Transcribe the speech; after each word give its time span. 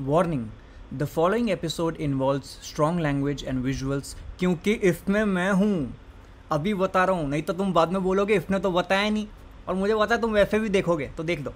Warning 0.00 0.46
the 0.94 1.04
following 1.06 1.48
episode 1.50 1.96
involves 1.96 2.48
strong 2.62 3.00
language 3.00 3.44
and 3.44 3.62
visuals 3.64 4.16
क्योंकि 4.38 4.72
इसमें 4.72 5.24
मैं 5.24 5.50
हूँ। 5.52 5.94
अभी 6.52 6.74
बता 6.74 7.04
रहा 7.04 7.16
हूँ, 7.16 7.28
नहीं 7.28 7.42
तो 7.42 7.52
तुम 7.52 7.72
बाद 7.72 7.92
में 7.92 8.02
बोलोगे, 8.02 8.34
इसने 8.34 8.58
तो 8.58 8.70
बताया 8.72 9.08
नहीं। 9.10 9.26
और 9.68 9.74
मुझे 9.74 9.94
है 9.94 10.16
तुम 10.16 10.32
वैसे 10.32 10.58
भी 10.58 10.68
देखोगे 10.68 11.06
तो 11.16 11.22
देख 11.22 11.40
दो। 11.40 11.52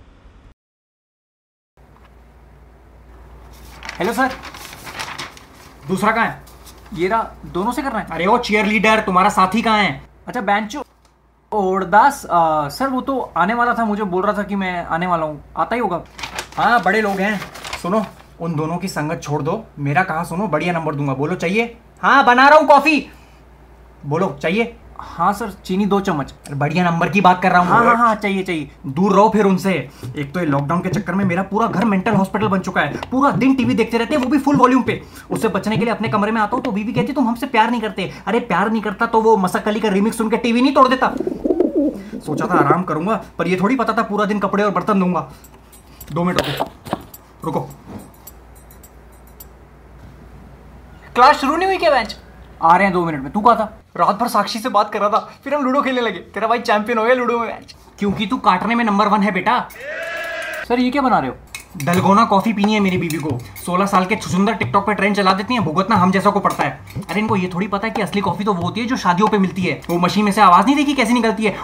हेलो 3.99 4.13
सर 4.13 4.31
दूसरा 5.89 6.13
कहाँ 6.13 6.27
है? 6.27 6.43
ये 6.95 7.09
रहा, 7.09 7.23
दोनों 7.47 7.73
से 7.73 7.83
करना 7.83 7.99
है? 7.99 8.07
अरे 8.07 8.27
वो 8.27 8.39
चेयर 8.39 8.67
लीडर 8.67 9.01
तुम्हारा 9.01 9.31
साथी 9.31 9.63
कहाँ 9.63 9.83
है? 9.83 10.01
अच्छा 10.27 10.41
बैंचो 10.41 10.85
ओरदास 11.53 12.23
सर 12.73 12.89
वो 12.89 13.01
तो 13.01 13.19
आने 13.21 13.55
वाला 13.55 13.75
था, 13.75 13.85
मुझे 13.85 14.03
बोल 14.05 14.23
रहा 14.23 14.39
था 14.39 14.43
कि 14.43 14.57
मैं 14.57 14.85
आने 14.87 15.07
वाला 15.07 15.27
हूँ। 15.27 15.43
आता 15.57 15.75
ही 15.75 15.81
होगा। 15.81 16.03
हाँ 16.57 16.83
बड़े 16.83 17.01
लोग 17.01 17.21
हैं। 17.21 17.39
सुनो। 17.83 18.05
उन 18.41 18.55
दोनों 18.55 18.77
की 18.79 18.89
संगत 18.89 19.21
छोड़ 19.23 19.43
दो। 19.43 19.65
मेरा 19.79 20.03
कहा 20.03 20.23
सुनो 20.25 20.47
बढ़िया 20.49 20.73
नंबर 20.73 20.95
दूँगा। 20.95 21.15
बोलो 21.15 21.35
चाहिए? 21.37 21.77
हाँ 22.03 22.25
बना 22.27 22.49
रहा 22.49 22.59
हूँ 22.59 22.67
कॉफ़ी। 22.69 23.07
बोलो 24.07 24.29
चाहिए? 24.43 24.75
हाँ 24.99 25.33
सर 25.33 25.51
चीनी 25.65 25.87
दो 25.87 25.99
चम्मच। 26.01 26.33
बढ़िया 26.53 26.85
नंबर 26.85 27.09
की 27.09 27.21
बात 27.21 27.41
कर 27.43 27.51
रहा 27.53 27.61
हूँ। 27.61 27.69
हाँ 27.69 27.85
हाँ 27.85 27.97
हाँ 27.97 28.15
चाहिए 28.15 28.43
चाहिए। 28.43 28.71
दूर 28.87 29.13
रहो 29.13 29.29
फिर 29.29 29.45
उनसे। 29.47 29.73
एक 30.17 30.33
तो 30.35 30.41
ये 30.41 30.47
लॉकडाउन 30.47 30.81
के 30.81 30.89
चक्कर 30.89 31.15
में 31.15 31.25
मेरा 31.25 31.43
पूरा 31.43 31.67
घर 31.67 31.85
मेंटल 31.85 32.15
हॉस्पिटल 32.15 32.49
बन 32.49 32.61
चुका 32.61 32.81
है। 32.81 33.01
पूरा 33.11 33.31
दिन 33.33 33.55
टीवी 33.55 33.75
देखते 33.75 33.99
रहते 33.99 34.15
हैं 34.15 34.23
वो 34.23 34.31
भी 34.31 34.39
फुल 34.39 34.57
वॉल्यूम 34.57 34.83
पे। 34.83 35.01
उससे 35.31 35.49
बचने 35.49 35.77
के 35.77 35.85
लिए 35.85 35.95
अपने 35.95 36.09
कमरे 36.09 36.33
में 36.33 36.41
आता 36.41 36.57
हूँ 36.57 36.65
तो 36.65 36.73
बीवी 36.73 36.93
कहती 36.93 37.13
तुम 37.13 37.29
हमसे 37.29 37.47
प्यार 37.47 37.71
नहीं 37.71 37.81
करते। 37.81 38.11
अरे 38.27 38.41
प्यार 38.41 38.71
नहीं 38.71 38.83
करता 38.83 39.07
तो 39.07 39.21
वो 39.23 39.37
मसक 39.37 39.69
अली 39.69 39.81
का 39.81 39.89
रिमिक्स 39.89 40.19
सुन 40.19 40.31
के 40.31 40.37
टीवी 40.37 40.63
नहीं 40.63 40.75
तोड़ 40.75 40.89
देता। 40.89 41.15
सोचा 42.19 42.47
था 42.47 42.59
आराम 42.59 42.83
करूँगा 42.83 43.23
पर 43.39 43.49
ये 43.49 43.57
थोड़ी 43.61 43.77
पता 43.77 43.93
था 43.93 44.03
पूरा 44.03 44.25
दिन 44.25 44.39
कपड़े 44.39 44.65
और 44.65 44.71
बर्तन 44.71 45.01
दूँगा 45.01 45.29
दो 46.13 46.25
मिनट 46.25 46.41
रुको 46.41 46.71
रुको। 47.45 47.69
क्लास 51.15 51.37
शुरू 51.37 51.57
नहीं 51.57 51.67
हुई 51.67 51.79
क्या 51.79 51.91
मैच 51.91 52.17
आ 52.63 52.77
रहे 52.77 52.85
हैं 52.85 52.93
दो 52.93 53.05
मिनट 53.05 53.23
में, 53.23 53.33
तू 53.33 53.41
कहा 53.41 53.55
था? 53.55 53.79
रात 53.97 54.17
भर 54.17 54.29
साक्षी 54.29 54.59
से 54.59 54.69
बात 54.69 54.93
कर 54.93 55.01
रहा 55.01 55.09
था, 55.09 55.19
फिर 55.45 55.55
हम 55.55 55.63
लूडो 55.63 55.83
खेलने 55.83 56.01
लगे। 56.01 56.19
तेरा 56.19 56.47
भाई 56.47 56.59
चैंपियन 56.59 56.99
हो 56.99 57.05
गया 57.05 57.15
लूडो 57.15 57.39
में 57.39 57.47
मैच 57.47 57.75
क्योंकि 57.99 58.27
तू 58.27 58.37
काटने 58.37 58.75
में 58.75 58.85
नंबर 58.85 59.09
वन 59.09 59.23
है 59.23 59.31
बेटा। 59.31 59.59
सर, 60.69 60.79
ये 60.79 60.91
क्या 60.91 61.03
बना 61.03 61.19
रहे 61.19 61.31
हो? 61.31 61.37
दलगोना 61.85 62.25
कॉफ़ी 62.25 62.53
पीनी 62.53 62.75
है 62.75 62.81
मेरी 62.81 62.99
बीवी 62.99 63.19
को। 63.19 63.39
16 63.67 63.87
साल 63.87 64.05
के 64.05 64.17
सुंदर 64.17 64.55
टिकटॉक 64.55 64.87
पे 64.87 64.95
ट्रेंड 64.95 65.17
चला 65.17 65.33
देती 65.33 65.55
हैं, 65.55 65.65
भुगतना 65.65 65.97
हम 65.97 66.13
जैसा 66.13 66.31
को 66.31 66.41
पड़ता 66.41 66.65
है। 66.65 66.81
अरे, 67.11 67.21
इनको 67.21 67.37
ये 67.37 67.51
थोड़ी 67.55 67.69
पता 67.69 67.87
है 67.87 67.95
कि 67.95 68.03
असली 68.03 68.21
कॉफ़ी 68.21 68.45
तो 68.45 68.55
वो 68.55 68.63
होती 68.63 68.81
है 68.81 68.87
जो 68.87 68.97
शादियों 68.97 69.29
पे 69.29 69.39
मिलती 69.39 69.63
है। 69.63 69.81
वो 69.91 69.99
मशीन 69.99 70.25
में 70.25 70.33
से 70.33 70.41
आवाज़ 70.41 70.67
नहीं 70.67 70.77
देखी 70.77 70.95
कैसी 70.95 71.13
निकलती 71.13 71.45
है? 71.45 71.57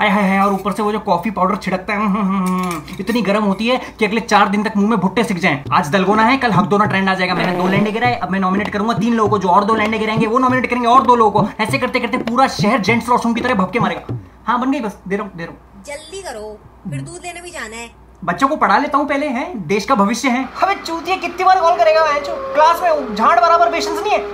आय 0.00 0.08
हाय 0.08 0.22
हाय 0.22 0.38
और 0.40 0.52
ऊपर 0.52 0.72
से 0.72 0.82
वो 0.82 0.92
जो 0.92 0.98
कॉफ़ी 0.98 1.30
पाउडर 1.30 1.56
छिड़कता 1.56 1.92
है 1.92 1.98
हम्म, 2.00 2.16
हम्म, 2.16 2.46
हम्म, 2.58 2.82
इतनी 3.00 3.22
गर्म 3.22 3.44
होती 3.44 3.66
है 3.68 3.76
कि 3.98 4.04
अगले 4.04 4.20
चार 4.20 4.48
दिन 4.48 4.62
तक 4.64 4.76
मुँह 4.76 4.88
में 4.90 4.98
भुट्टे 5.00 5.24
सीख 5.24 5.38
जाएँ। 5.38 5.62
आज 5.72 5.88
दलगोना 5.92 6.22
है 6.22 6.36
कल 6.36 6.52
हकदोना 6.52 6.84
ट्रेंड 6.84 7.08
आ 7.08 7.14
जाएगा। 7.14 7.34
मैंने 7.34 7.56
दो 7.58 7.66
लैंडे 7.68 7.90
गिराए 7.92 8.14
अब 8.16 8.30
मैं 8.30 8.40
नॉमिनेट 8.40 8.68
करूँगा 8.72 8.94
तीन 8.94 9.14
लोगों 9.14 9.30
को 9.30 9.38
जो 9.38 9.48
और 9.48 9.64
दो 9.64 9.74
लैंडे 9.74 9.98
गिराएँगे 9.98 10.26
वो 10.26 10.38
नॉमिनेट 10.38 10.70
करेंगे 10.70 10.88
और 10.88 11.02
दो 11.06 11.16
लोगों 11.16 11.42
को। 11.42 11.62
ऐसे 11.62 11.78
करते 11.78 12.00
करते 12.00 12.18
पूरा 12.30 12.46
शहर 12.48 12.80
जेंट्स 12.80 13.08
वॉशरूम 13.08 13.34
की 13.34 13.40
तरह 13.40 13.54
भपके 13.54 13.80
मारेगा। 13.80 14.16
हाँ 14.46 14.60
बन 14.60 14.72
गई 14.72 14.80
बस 14.80 14.98
दे 15.08 15.16
रहा 15.16 15.26
हूँ 15.26 15.36
दे 15.36 15.44
रहा 15.44 15.52
हूँ। 15.52 15.84
जल्दी 15.86 16.22
करो 16.22 16.58
फिर 16.90 17.00
दूध 17.00 17.20
लेने 17.24 17.40
भी 17.40 17.50
जाना 17.50 17.76
है। 17.76 17.90
बच्चों 18.24 18.48
को 18.48 18.56
पढ़ा 18.56 18.78
लेता 18.78 18.98
हूँ 18.98 19.08
पहले 19.08 19.28
हैं 19.28 19.66
देश 19.66 19.84
का 19.84 19.94
भविष्य 19.96 20.28
है। 20.28 20.44
हमें 20.60 20.82
चूतिया 20.82 21.16
कितनी 21.18 21.44
बार 21.44 21.60
कॉल 21.60 21.76
करेगा 21.78 22.04
मैं 22.04 22.20
क्लास 22.24 22.82
में 22.82 23.14
झाड़ 23.14 23.38
बराबर 23.40 23.70
पेशेंस 23.70 24.00
नहीं 24.00 24.12
है। 24.12 24.24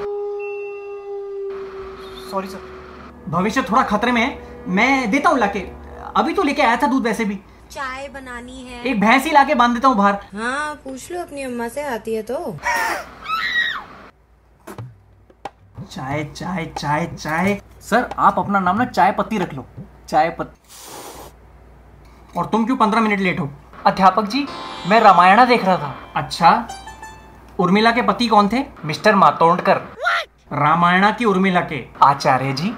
सॉरी 2.30 2.48
सर 2.48 3.30
भविष्य 3.30 3.62
थोड़ा 3.62 3.82
खतरे 3.84 4.12
में 4.12 4.22
है। 4.22 4.54
मैं 4.68 5.10
देता 5.10 5.30
हूँ 5.30 5.38
लाके। 5.38 5.60
अभी 6.16 6.32
तो 6.34 6.42
लेके 6.42 6.62
आया 6.62 6.76
था 6.76 6.86
दूध 6.86 7.02
वैसे 7.02 7.24
भी। 7.24 7.38
चाय 7.70 8.08
बनानी 8.08 8.62
है। 8.62 8.82
एक 8.82 9.00
भैंस 9.00 9.24
ही 9.24 9.30
लाके 9.32 9.54
बाँध 9.54 9.74
देता 9.74 9.88
हूँ 9.88 9.96
बाहर। 9.96 10.14
हाँ 10.34 10.74
पूछ 10.84 11.10
लो 11.12 11.20
अपनी 11.20 11.42
अम्मा 11.42 11.68
से 11.68 11.82
आती 11.84 12.14
है 12.14 12.22
तो। 12.22 12.56
चाय 15.90 16.24
चाय 16.24 16.64
चाय 16.78 17.06
चाय। 17.06 17.60
सर 17.80 18.08
आप 18.18 18.38
अपना 18.38 18.60
नाम 18.60 18.76
ना 18.78 18.84
चाय 18.84 19.12
पत्ती 19.12 19.38
रख 19.38 19.54
लो। 19.54 19.64
चाय 20.08 20.30
पत्ती। 20.30 20.60
और 22.38 22.46
तुम 22.46 22.64
क्यों 22.66 22.76
पंद्रह 22.76 23.00
मिनट 23.00 23.20
लेट 23.20 23.40
हो? 23.40 23.48
अध्यापक 23.86 24.24
जी 24.24 24.46
मैं 24.88 25.00
रामायणा 25.00 25.44
देख 25.44 25.64
रहा 25.64 25.76
था। 25.76 25.94
अच्छा 26.16 26.68
उर्मिला 27.60 27.90
के 27.90 28.02
पति 28.02 28.26
कौन 28.28 28.48
थे? 28.48 28.64
मिस्टर 28.84 29.14
मातोंडकर। 29.14 29.76
रामायणा 30.52 31.10
की 31.10 31.24
उर्मिला 31.24 31.60
के। 31.62 31.84
आचार्य 32.02 32.52
जी 32.52 32.74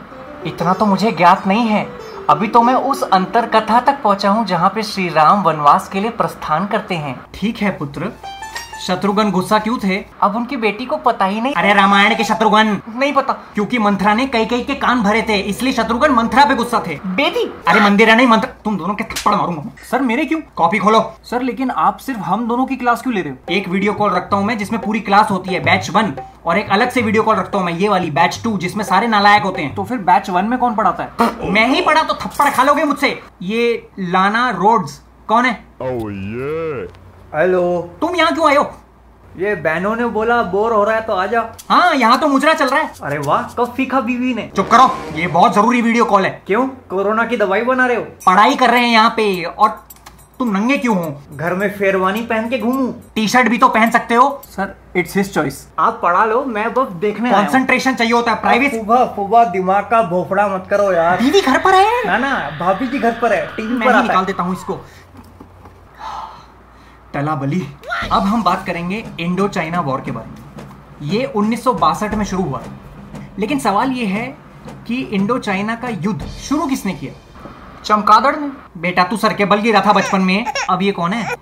इतना 0.47 0.72
तो 0.72 0.87
मुझे 0.87 1.12
ज्ञात 1.12 1.47
नहीं 1.47 1.66
है। 1.66 1.87
अभी 2.31 2.49
तो 2.49 2.62
मैं 2.62 2.75
उस 2.75 3.03
अंतर 3.03 3.47
कथा 3.47 3.81
तक 3.81 4.03
पहुँचा 4.03 4.31
हूँ 4.31 4.44
जहाँ 4.47 4.71
पे 4.75 4.82
श्री 4.82 5.09
राम 5.09 5.43
वनवास 5.43 5.88
के 5.88 6.00
लिए 6.00 6.10
प्रस्थान 6.10 6.66
करते 6.66 6.94
हैं। 6.94 7.21
ठीक 7.34 7.56
है, 7.56 7.71
पुत्र। 7.78 8.12
शत्रुघ्न 8.78 9.31
गुस्सा 9.31 9.59
क्यों 9.59 9.78
थे? 9.78 9.97
अब 10.22 10.37
उनकी 10.37 10.56
बेटी 10.56 10.84
को 10.87 10.97
पता 10.97 11.25
ही 11.25 11.41
नहीं। 11.41 11.55
अरे 11.55 11.72
रामायण 11.75 12.15
के 12.16 12.25
शत्रुघ्न। 12.25 12.81
नहीं 12.97 13.12
पता। 13.12 13.33
क्योंकि 13.55 13.78
मंथरा 13.78 14.15
ने 14.15 14.27
कई 14.27 14.44
कई 14.44 14.62
के 14.65 14.75
कान 14.75 15.03
भरे 15.03 15.22
थे 15.22 15.39
इसलिए 15.50 15.72
शत्रुघ्न 15.72 16.11
मंथरा 16.12 16.44
पे 16.44 16.55
गुस्सा 16.55 16.83
थे। 16.87 16.99
बेटी 17.06 17.44
अरे 17.69 17.81
मंदिरा 17.81 18.15
नहीं 18.15 18.27
मंत्र 18.27 18.49
तुम 18.65 18.77
दोनों 18.78 18.94
के 18.94 19.05
थप्पड़ 19.05 19.34
मारूँगा 19.34 19.62
सर 19.91 20.03
मेरे 20.03 20.25
क्यों? 20.25 20.41
कॉपी 20.56 20.78
खोलो। 20.78 21.00
सर 21.25 21.43
लेकिन 21.43 21.71
आप 21.71 21.99
सिर्फ़ 21.99 22.21
हम 22.21 22.47
दोनों 22.49 22.67
की 22.67 22.77
क्लास 22.77 23.03
क्यों 23.03 23.15
ले 23.15 23.21
रहे 23.21 23.33
हो? 23.33 23.38
एक 23.50 23.69
वीडियो 23.69 23.93
कॉल 23.93 24.11
रखता 24.11 24.37
हूँ 24.37 24.44
मैं 24.44 24.56
जिसमें 24.59 24.81
पूरी 24.83 25.00
क्लास 25.00 25.31
होती 25.31 25.55
है 25.55 25.61
बैच 25.61 25.91
वन। 25.91 26.12
और 26.47 26.59
एक 26.59 26.71
अलग 26.71 26.91
से 26.91 27.03
वीडियो 27.03 27.22
कॉल 27.22 27.37
रखता 27.37 27.59
हूँ 27.59 27.67
मैं 27.67 27.72
ये 27.72 27.88
वाली 27.88 28.11
बैच 28.11 28.41
टू 28.44 28.56
जिसमें 28.59 28.84
सारे 28.84 29.06
नालायक 29.06 29.43
होते 29.43 29.62
हैं। 29.62 29.75
तो 29.75 29.84
फिर 29.84 29.99
बैच 30.05 30.31
वन 30.31 30.44
में 30.44 30.59
कौन 30.59 30.75
पढ़ाता 30.75 31.05
है? 31.05 31.50
मैं 31.53 31.67
ही 31.69 31.81
पढ़ा 31.81 32.03
तो 32.03 32.15
थप्पड़ 32.15 32.49
खा 32.50 32.62
लोगे 32.62 32.84
मुझसे। 32.84 33.19
ये 33.43 33.88
लाना 33.99 34.49
रोड्स। 34.50 35.00
कौन 35.28 35.44
है? 35.44 35.59
Oh 35.83 35.99
yeah. 36.11 37.08
हेलो 37.34 37.61
तुम 38.00 38.15
यहाँ 38.16 38.33
क्यों 38.34 38.47
आए 38.49 38.55
हो? 38.56 38.62
ये 39.39 39.55
बहनों 39.55 39.94
ने 39.97 40.05
बोला 40.09 40.43
बोर 40.53 40.72
हो 40.72 40.84
रहा 40.84 40.94
है 40.97 41.03
तो 41.06 41.12
आ 41.12 41.27
जा 41.27 41.41
हाँ 41.69 41.94
यहाँ 41.94 42.19
तो 42.21 42.28
मुजरा 42.28 42.55
चल 42.55 42.69
रहा 42.69 42.81
है। 42.81 42.91
अरे 43.03 43.19
वाह 43.19 43.43
कब 43.55 43.75
सीखा 43.75 44.00
बीवी 44.00 44.33
ने। 44.34 44.49
चुप 44.56 44.69
करो 44.71 44.89
ये 45.16 45.27
बहुत 45.27 45.55
ज़रूरी 45.55 45.83
वीडियो 45.83 46.05
कॉल 46.05 46.25
है। 46.25 46.31
क्यों? 46.47 46.67
कोरोना 46.91 47.25
की 47.25 47.37
दवाई 47.37 47.62
बना 47.65 47.87
रहे 47.87 47.97
हो? 47.97 48.03
पढ़ाई 48.27 48.56
कर 48.56 48.71
रहे 48.71 48.81
हैं 48.81 48.93
यहाँ 48.93 49.11
पे 49.17 49.44
और 49.44 49.69
तुम 50.38 50.56
नंगे 50.56 50.78
क्यों 50.78 50.97
हो? 50.97 51.15
घर 51.37 51.55
में 51.55 51.69
शेरवानी 51.78 52.21
पहन 52.22 52.49
के 52.49 52.59
घूमू? 52.59 52.93
टी 53.15 53.27
शर्ट 53.28 53.49
भी 53.49 53.59
तो 53.59 53.69
पहन 53.69 53.91
सकते 53.91 54.15
हो। 54.15 54.28
सर 54.47 54.75
इट्स 54.97 55.17
हिज 55.17 55.33
चॉइस 55.34 55.67
आप 55.78 55.99
पढ़ा 56.03 56.25
लो 56.25 56.44
मैं 56.47 56.72
बस 56.75 56.93
देखने 57.00 57.31
आया। 57.31 57.43
कंसंट्रेशन 57.43 57.94
चाहिए 57.94 58.12
होता 58.12 58.33
है 58.33 58.41
प्राइवेट 58.41 58.75
सुबह 58.75 59.05
सुबह 59.17 59.44
दिमाग 59.50 59.84
का 59.91 60.03
भोपड़ा 60.11 60.49
मत 60.49 60.67
करो 60.71 60.93
यार। 60.93 61.21
दीदी 61.22 61.41
घर 61.41 61.59
पर 61.59 61.75
है? 61.75 62.06
ना 62.06 62.19
ना 62.19 62.34
भाभी 62.61 62.87
जी 62.87 62.99
घर 62.99 63.19
पर 63.22 63.33
है 63.33 63.47
टीवी 63.56 63.75
मैं 63.75 63.88
पर 63.88 64.03
निकाल 64.03 64.25
देता 64.25 64.43
हूँ 64.43 64.55
इसको। 64.55 64.81
टला 67.19 67.34
बली। 67.34 67.69
अब 68.12 68.23
हम 68.23 68.43
बात 68.43 68.67
करेंगे 68.67 69.06
इंडो 69.21 69.49
चाइना 69.49 69.81
वॉर 69.81 70.01
के 70.01 70.11
बारे 70.11 70.29
में। 70.29 70.37
ये 71.03 71.25
1962 71.25 72.15
में 72.15 72.25
शुरू 72.25 72.43
हुआ। 72.43 72.62
लेकिन 73.39 73.59
सवाल 73.59 73.91
ये 73.91 74.06
है 74.06 74.39
कि 74.87 75.03
इंडो 75.03 75.39
चाइना 75.39 75.75
का 75.75 75.89
युद्ध 75.89 76.27
शुरू 76.27 76.67
किसने 76.67 76.95
किया? 76.95 77.12
चमकादड़ 77.84 78.37
ने। 78.37 78.81
बेटा 78.81 79.05
तू 79.05 79.17
सर 79.17 79.33
के 79.33 79.45
बल 79.45 79.56
गिरा 79.56 79.81
था 79.87 79.93
बचपन 79.93 80.21
में। 80.21 80.47
अब 80.71 80.83
ये 80.83 80.93
कौन 80.93 81.12
है? 81.12 81.37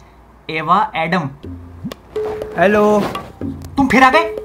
एवा 0.50 0.92
एडम। 0.96 1.30
हेलो। 2.58 3.00
तुम 3.44 3.88
फिर 3.88 4.02
आ 4.02 4.10
गए? 4.10 4.36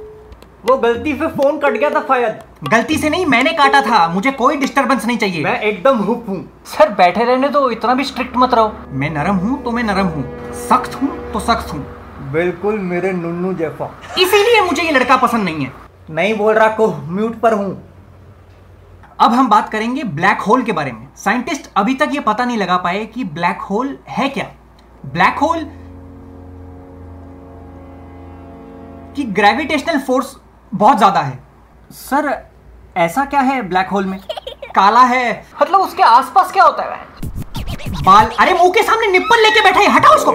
वो 0.65 0.77
गलती 0.77 1.13
से 1.13 1.27
फ़ोन 1.27 1.57
कट 1.57 1.71
गया 1.71 1.89
था 1.89 1.99
शायद। 1.99 2.50
गलती 2.61 2.97
से 2.97 3.09
नहीं 3.09 3.25
मैंने 3.25 3.51
काटा 3.53 3.81
था। 3.81 4.07
मुझे 4.07 4.31
कोई 4.31 4.57
डिस्टरबेंस 4.57 5.05
नहीं 5.05 5.17
चाहिए। 5.17 5.43
मैं 5.43 5.59
एकदम 5.59 5.97
हुप 5.99 6.25
हूँ। 6.29 6.37
सर 6.65 6.89
बैठे 6.93 7.23
रहने 7.23 7.47
तो 7.49 7.69
इतना 7.71 7.93
भी 7.93 8.03
स्ट्रिक्ट 8.03 8.35
मत 8.37 8.53
रहो। 8.53 8.71
मैं 8.91 9.09
नरम 9.09 9.35
हूँ 9.35 9.61
तो 9.63 9.71
मैं 9.71 9.83
नरम 9.83 10.07
हूँ। 10.07 10.23
सख्त 10.67 10.95
हूँ 10.95 11.09
तो 11.31 11.39
सख्त 11.39 11.73
हूँ। 11.73 11.79
बिल्कुल 12.31 12.77
मेरे 12.81 13.11
नुन्नू 13.13 13.53
जैसा। 13.53 13.89
इसीलिए 14.19 14.61
मुझे 14.61 14.83
ये 14.83 14.91
लड़का 14.91 15.17
पसंद 15.17 15.43
नहीं 15.43 15.65
है। 15.65 15.71
नहीं 16.09 16.37
बोल 16.37 16.53
रहा 16.53 16.67
को 16.75 16.87
म्यूट 16.87 17.39
पर 17.39 17.53
हूँ। 17.53 17.71
अब 19.19 19.33
हम 19.33 19.49
बात 19.49 19.69
करेंगे 19.69 20.03
ब्लैक 20.03 20.41
होल 20.41 20.63
के 20.63 20.71
बारे 20.71 20.91
में। 20.91 21.07
साइंटिस्ट 21.15 21.69
अभी 21.77 21.95
तक 21.95 22.09
ये 22.13 22.19
पता 22.19 22.45
नहीं 22.45 22.57
लगा 22.57 22.77
पाए 22.77 23.05
कि 23.05 23.23
ब्लैक 23.23 23.61
होल 23.61 23.97
है 24.09 24.29
क्या। 24.29 24.45
ब्लैक 25.07 25.39
होल 25.39 25.63
की 29.15 29.23
ग्रेविटेशनल 29.33 29.99
फोर्स 29.99 30.35
बहुत 30.71 30.97
ज़्यादा 30.97 31.19
है। 31.19 31.39
सर 31.91 32.29
ऐसा 32.97 33.23
क्या 33.25 33.39
है 33.39 33.61
ब्लैक 33.61 33.89
होल 33.89 34.05
में? 34.05 34.19
काला 34.75 35.01
है। 35.01 35.43
मतलब 35.61 35.79
उसके 35.79 36.03
आसपास 36.03 36.51
क्या 36.51 36.63
होता 36.63 36.83
है 36.83 37.09
बाल 38.03 38.25
अरे 38.39 38.53
मुँह 38.53 38.71
के 38.71 38.81
सामने 38.83 39.07
निप्पल 39.07 39.41
लेके 39.41 39.61
बैठा 39.63 39.79
है 39.79 39.89
हटाओ 39.91 40.15
उसको। 40.15 40.31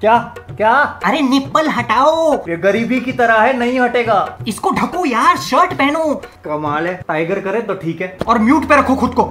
क्या? 0.00 0.18
क्या? 0.50 0.72
अरे 1.04 1.20
निप्पल 1.20 1.68
हटाओ। 1.68 2.32
ये 2.48 2.56
गरीबी 2.56 3.00
की 3.00 3.12
तरह 3.12 3.40
है 3.40 3.56
नहीं 3.56 3.80
हटेगा। 3.80 4.38
इसको 4.48 4.70
ढको 4.70 5.04
यार 5.06 5.36
शर्ट 5.38 5.72
पहनो। 5.72 6.14
कमाल 6.44 6.86
है। 6.86 6.94
टाइगर 7.08 7.40
करे 7.40 7.60
तो 7.60 7.74
ठीक 7.74 8.00
है। 8.00 8.16
और 8.28 8.38
म्यूट 8.38 8.68
पे 8.68 8.76
रखो 8.76 8.96
खुद 8.96 9.14
को। 9.14 9.26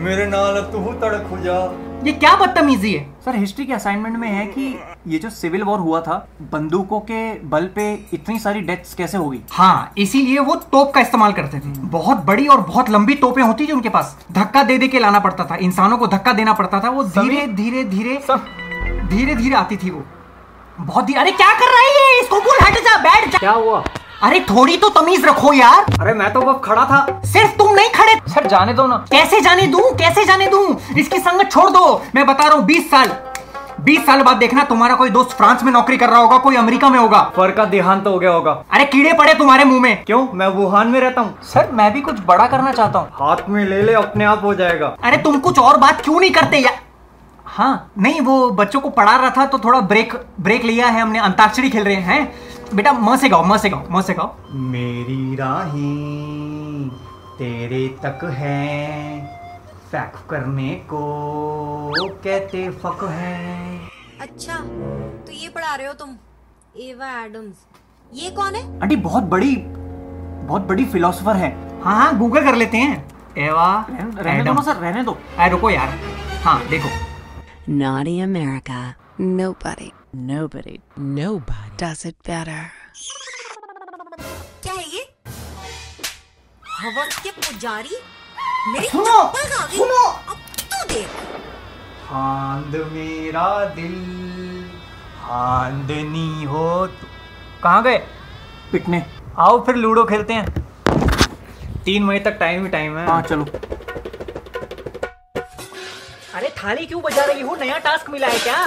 मेरे 0.00 0.26
नाल 0.26 0.60
तू 0.72 0.92
तड़क 1.00 1.28
हो 1.30 1.38
जा। 1.38 1.58
ये 2.06 2.12
क्या 2.12 2.34
बदतमीजी 2.36 2.92
है? 2.94 3.04
सर 3.24 3.36
हिस्ट्री 3.36 3.66
के 3.66 3.72
असाइनमेंट 3.72 4.16
में 4.16 4.28
है 4.28 4.46
कि 4.46 4.72
ये 5.08 5.18
जो 5.18 5.28
सिविल 5.30 5.62
वॉर 5.62 5.78
हुआ 5.78 6.00
था 6.00 6.14
बंदूकों 6.52 6.98
के 7.00 7.32
बल 7.48 7.66
पे 7.74 7.92
इतनी 8.14 8.38
सारी 8.38 8.60
डेथ्स 8.60 8.94
कैसे 8.94 9.18
हो 9.18 9.28
गई? 9.28 9.40
हाँ 9.50 9.92
इसीलिए 9.98 10.38
वो 10.38 10.54
तोप 10.72 10.92
का 10.94 11.00
इस्तेमाल 11.00 11.32
करते 11.32 11.58
थे। 11.58 11.68
बहुत 11.90 12.24
बड़ी 12.24 12.46
और 12.46 12.60
बहुत 12.60 12.90
लंबी 12.90 13.14
तोपें 13.14 13.42
होती 13.42 13.66
थी 13.66 13.72
उनके 13.72 13.88
पास। 13.88 14.16
धक्का 14.32 14.62
दे 14.62 14.78
दे 14.78 14.88
के 14.88 14.98
लाना 14.98 15.18
पड़ता 15.18 15.44
था। 15.44 15.56
इंसानों 15.58 15.98
को 15.98 16.06
धक्का 16.06 16.32
देना 16.32 16.52
पड़ता 16.52 16.80
था। 16.80 16.90
वो 16.90 17.04
धीरे 17.04 17.46
धीरे 17.46 17.84
धीरे 17.84 18.18
धीरे 19.06 19.34
धीरे 19.34 19.54
आती 19.56 19.76
थी 19.76 19.90
वो। 19.90 20.02
बहुत 20.80 21.04
धीरे 21.04 21.20
अरे 21.20 21.30
क्या 21.32 21.52
कर 21.54 21.72
रहा 21.72 21.80
है 21.80 21.88
ये? 21.90 22.20
इसको 22.20 22.40
बोल 22.40 22.58
हट 22.62 22.78
जा 22.80 22.96
बैठ 23.02 23.30
जा। 23.32 23.38
क्या 23.38 23.52
हुआ? 23.52 23.82
अरे 24.22 24.40
थोड़ी 24.40 24.76
तो 24.76 24.88
तमीज 24.90 25.24
रखो 25.24 25.52
यार। 25.52 25.84
अरे 26.00 26.14
मैं 26.14 26.32
तो 26.32 26.40
बस 26.42 26.60
खड़ा 26.64 26.84
था। 26.84 27.20
सिर्फ़ 27.24 27.56
तुम 27.58 27.74
नहीं 27.74 27.90
खड़े 27.90 28.20
सर 28.28 28.46
जाने 28.48 28.74
दो 28.74 28.86
ना। 28.86 28.96
कैसे 29.10 29.40
जाने 29.40 29.66
दूँ? 29.66 29.90
कैसे 29.98 30.24
जाने 30.24 30.46
दूँ? 30.46 30.76
इसकी 30.98 31.18
संगत 31.18 31.50
छोड़ 31.52 31.70
दो। 31.70 32.02
मैं 32.14 32.26
बता 32.26 32.46
रहा 32.46 32.56
हूँ 32.56 32.64
बीस 32.66 32.90
साल। 32.90 33.16
बीस 33.80 34.04
साल 34.06 34.22
बाद 34.22 34.36
देखना 34.36 34.62
तुम्हारा 34.64 34.94
कोई 34.94 35.10
दोस्त 35.10 35.30
फ्रांस 35.30 35.62
में 35.62 35.70
नौकरी 35.72 35.96
कर 35.96 36.08
रहा 36.08 36.18
होगा 36.18 36.38
कोई 36.38 36.56
अमेरिका 36.56 36.88
में 36.90 36.98
होगा। 36.98 37.20
फर 37.36 37.50
का 37.50 37.64
देहांत 37.64 38.06
हो 38.06 38.18
गया 38.18 38.30
होगा। 38.30 38.52
अरे 38.70 38.84
कीड़े 38.84 39.12
पड़े 39.12 39.34
तुम्हारे 39.34 39.64
मुँह 39.64 39.80
में। 39.80 40.04
क्यों? 40.04 40.26
मैं 40.34 40.46
वुहान 40.48 40.88
में 40.88 41.00
रहता 41.00 41.20
हूँ। 41.20 41.42
सर 41.44 41.70
मैं 41.72 41.92
भी 41.92 42.00
कुछ 42.00 42.20
बड़ा 42.26 42.46
करना 42.46 42.72
चाहता 42.72 42.98
हूँ। 42.98 43.08
हाथ 43.12 43.48
में 43.48 43.64
ले 43.64 43.82
ले 43.82 43.92
अपने 43.94 44.24
आप 44.24 44.44
हो 44.44 44.54
जाएगा। 44.54 44.96
अरे 45.02 45.16
तुम 45.16 45.38
कुछ 45.40 45.58
और 45.58 45.76
बात 45.78 46.00
क्यों 46.00 46.20
नहीं 46.20 46.30
करते 46.30 46.58
यार 46.58 46.78
हाँ। 47.46 47.90
नहीं 47.98 48.20
वो 48.20 48.50
बच्चों 48.52 48.80
को 48.80 48.90
पढ़ा 48.90 49.16
रहा 49.16 49.30
था 49.30 49.46
तो 49.46 49.58
थोड़ा 49.58 49.80
ब्रेक 49.82 50.14
ब्रेक 50.40 50.64
लिया 50.64 50.86
है 50.86 51.00
हमने। 51.00 51.18
अंताक्षरी 51.18 51.70
खेल 51.70 51.84
रहे 51.84 51.94
हैं। 51.94 52.32
बेटा 52.74 52.92
म 52.92 53.16
से 53.16 53.28
गाओ 53.28 53.44
म 53.44 53.56
से 53.56 53.70
गाओ 53.70 53.86
म 53.90 54.02
से 54.02 54.14
गाओ। 54.14 54.34
मेरी 54.70 55.34
राही 55.36 56.90
तेरे 57.38 57.86
तक 58.02 58.24
है। 58.32 59.39
फैक 59.90 60.16
करने 60.30 60.74
को 60.90 60.98
कहते 62.24 62.68
फक 62.82 63.04
है। 63.10 63.88
अच्छा 64.20 64.56
तो 65.26 65.32
ये 65.32 65.48
पढ़ा 65.48 65.74
रहे 65.74 65.86
हो 65.86 65.92
तुम 65.92 66.16
एवा 66.80 67.10
एडम्स 67.24 67.56
ये 68.12 68.30
कौन 68.30 68.54
है? 68.54 68.62
आंटी 68.82 68.96
बहुत 68.96 69.24
बड़ी 69.32 69.54
बहुत 69.56 70.62
बड़ी 70.68 70.84
फिलोसोफर 70.92 71.36
है। 71.36 71.50
हाँ 71.82 71.94
हाँ 71.96 72.18
गूगल 72.18 72.44
कर 72.44 72.54
लेते 72.54 72.76
हैं। 72.76 73.34
एवा 73.38 73.86
रहने 73.90 74.44
दो 74.44 74.52
ना 74.52 74.62
सर 74.62 74.76
रहने 74.76 75.02
दो। 75.04 75.16
अरे 75.38 75.50
रुको 75.50 75.70
यार। 75.70 75.88
हाँ 76.44 76.58
देखो। 76.68 76.88
Naughty 77.80 78.14
America. 78.22 78.78
Nobody, 79.20 79.90
nobody, 80.28 80.78
nobody 80.98 81.76
does 81.82 82.04
it 82.10 82.16
better. 82.28 82.60
क्या 84.62 84.72
है 84.72 84.84
ये? 84.94 85.04
हवस 86.78 87.18
के 87.24 87.30
पुजारी? 87.30 87.96
सुनो, 88.60 89.32
सुनो। 89.74 90.06
अब 90.28 90.36
तू 90.60 90.84
देख। 90.88 91.08
हांद 92.06 92.74
मेरा 92.92 93.64
दिल 93.74 93.94
हांदनी 95.20 96.44
हो 96.44 96.86
तू। 96.86 97.06
कहाँ 97.62 97.82
गए? 97.82 97.96
पिटने 98.72 99.02
आओ 99.38 99.64
फिर 99.64 99.76
लूडो 99.76 100.04
खेलते 100.04 100.32
हैं। 100.32 100.44
तीन 101.84 102.04
महीने 102.04 102.24
तक 102.24 102.36
टाइम 102.40 102.64
ही 102.64 102.68
टाइम 102.68 102.98
है। 102.98 103.06
हाँ 103.06 103.22
चलो। 103.22 103.44
अरे 106.34 106.48
थाली 106.58 106.86
क्यों 106.86 107.02
बजा 107.02 107.24
रही 107.24 107.40
हो? 107.40 107.56
नया 107.56 107.78
टास्क 107.78 108.10
मिला 108.10 108.26
है 108.26 108.38
क्या? 108.38 108.66